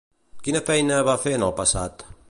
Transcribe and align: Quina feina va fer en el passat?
Quina 0.47 0.61
feina 0.69 0.99
va 1.09 1.17
fer 1.27 1.35
en 1.41 1.47
el 1.51 1.57
passat? 1.61 2.07